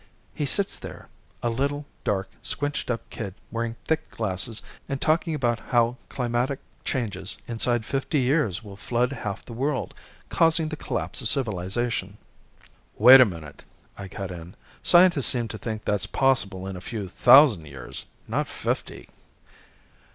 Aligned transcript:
He 0.33 0.47
sits 0.47 0.79
there, 0.79 1.09
a 1.43 1.51
little, 1.51 1.85
dark, 2.03 2.27
squinched 2.41 2.89
up 2.89 3.07
kid 3.11 3.35
wearing 3.51 3.75
thick 3.85 4.09
glasses 4.09 4.63
and 4.89 4.99
talking 4.99 5.35
about 5.35 5.59
how 5.67 5.97
climatic 6.09 6.57
changes 6.83 7.37
inside 7.47 7.85
fifty 7.85 8.19
years 8.21 8.63
will 8.63 8.75
flood 8.77 9.11
half 9.13 9.45
the 9.45 9.53
world, 9.53 9.93
cause 10.29 10.57
the 10.57 10.75
collapse 10.75 11.21
of 11.21 11.27
civilization" 11.27 12.17
"Wait 12.97 13.21
a 13.21 13.25
minute!" 13.25 13.63
I 13.95 14.07
cut 14.07 14.31
in. 14.31 14.55
"Scientists 14.81 15.27
seem 15.27 15.47
to 15.49 15.59
think 15.59 15.85
that's 15.85 16.07
possible 16.07 16.65
in 16.65 16.75
a 16.75 16.81
few 16.81 17.07
thousand 17.07 17.67
years. 17.67 18.07
Not 18.27 18.47
fifty." 18.47 19.07